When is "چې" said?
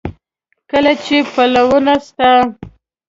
1.03-1.17